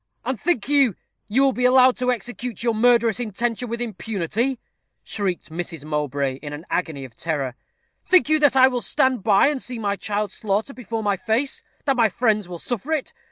"And 0.25 0.41
think 0.41 0.67
you, 0.67 0.95
you 1.27 1.43
will 1.43 1.53
be 1.53 1.63
allowed 1.65 1.95
to 1.97 2.11
execute 2.11 2.63
your 2.63 2.73
murderous 2.73 3.19
intention 3.19 3.69
with 3.69 3.79
impunity?" 3.79 4.57
shrieked 5.03 5.51
Mrs. 5.51 5.85
Mowbray, 5.85 6.37
in 6.41 6.53
an 6.53 6.65
agony 6.71 7.05
of 7.05 7.15
terror. 7.15 7.53
"Think 8.03 8.27
you 8.27 8.39
that 8.39 8.55
I 8.57 8.67
will 8.67 8.81
stand 8.81 9.21
by 9.21 9.47
and 9.49 9.61
see 9.61 9.77
my 9.77 9.95
child 9.95 10.31
slaughtered 10.31 10.75
before 10.75 11.03
my 11.03 11.17
face; 11.17 11.61
that 11.85 11.97
my 11.97 12.09
friends 12.09 12.49
will 12.49 12.57
suffer 12.57 12.91
it? 12.93 13.13